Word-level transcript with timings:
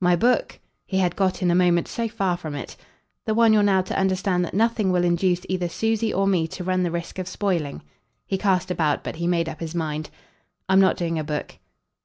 "My 0.00 0.16
book?" 0.16 0.58
He 0.92 0.98
had 0.98 1.14
got 1.14 1.40
in 1.40 1.52
a 1.52 1.54
moment 1.54 1.86
so 1.86 2.08
far 2.08 2.36
from 2.36 2.56
it. 2.56 2.74
"The 3.26 3.32
one 3.34 3.52
you're 3.52 3.62
now 3.62 3.80
to 3.82 3.96
understand 3.96 4.44
that 4.44 4.52
nothing 4.52 4.90
will 4.90 5.04
induce 5.04 5.42
either 5.48 5.68
Susie 5.68 6.12
or 6.12 6.26
me 6.26 6.48
to 6.48 6.64
run 6.64 6.82
the 6.82 6.90
risk 6.90 7.16
of 7.20 7.28
spoiling." 7.28 7.82
He 8.26 8.38
cast 8.38 8.72
about, 8.72 9.04
but 9.04 9.14
he 9.14 9.28
made 9.28 9.48
up 9.48 9.60
his 9.60 9.76
mind. 9.76 10.10
"I'm 10.68 10.80
not 10.80 10.96
doing 10.96 11.16
a 11.16 11.22
book." 11.22 11.58